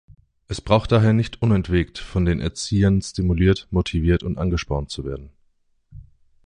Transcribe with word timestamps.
Es 0.47 0.61
braucht 0.61 0.91
daher 0.91 1.13
nicht 1.13 1.43
unentwegt 1.43 1.99
von 1.99 2.25
den 2.25 2.41
Erziehern 2.41 3.03
stimuliert, 3.03 3.67
motiviert 3.69 4.23
und 4.23 4.39
angespornt 4.39 4.97
werden. 5.03 5.29